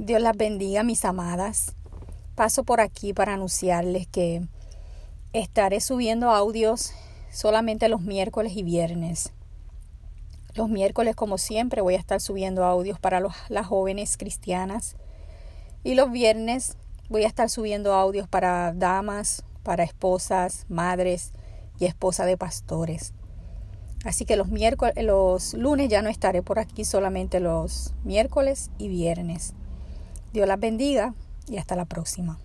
Dios 0.00 0.22
las 0.22 0.36
bendiga, 0.36 0.84
mis 0.84 1.04
amadas. 1.04 1.74
Paso 2.36 2.62
por 2.62 2.80
aquí 2.80 3.12
para 3.12 3.34
anunciarles 3.34 4.06
que 4.06 4.46
estaré 5.32 5.80
subiendo 5.80 6.30
audios 6.30 6.92
solamente 7.32 7.88
los 7.88 8.02
miércoles 8.02 8.52
y 8.54 8.62
viernes. 8.62 9.32
Los 10.54 10.68
miércoles, 10.68 11.16
como 11.16 11.36
siempre, 11.36 11.80
voy 11.80 11.96
a 11.96 11.98
estar 11.98 12.20
subiendo 12.20 12.64
audios 12.64 13.00
para 13.00 13.20
las 13.48 13.66
jóvenes 13.66 14.16
cristianas. 14.16 14.94
Y 15.82 15.96
los 15.96 16.12
viernes 16.12 16.76
voy 17.08 17.24
a 17.24 17.26
estar 17.26 17.50
subiendo 17.50 17.92
audios 17.92 18.28
para 18.28 18.72
damas, 18.74 19.42
para 19.64 19.82
esposas, 19.82 20.64
madres 20.68 21.32
y 21.80 21.86
esposas 21.86 22.26
de 22.26 22.36
pastores. 22.36 23.14
Así 24.04 24.24
que 24.24 24.36
los 24.36 24.46
miércoles, 24.46 24.94
los 25.02 25.54
lunes 25.54 25.88
ya 25.88 26.02
no 26.02 26.08
estaré 26.08 26.40
por 26.40 26.60
aquí, 26.60 26.84
solamente 26.84 27.40
los 27.40 27.94
miércoles 28.04 28.70
y 28.78 28.86
viernes. 28.86 29.54
Dios 30.32 30.46
las 30.46 30.60
bendiga 30.60 31.14
y 31.46 31.56
hasta 31.56 31.76
la 31.76 31.84
próxima. 31.84 32.38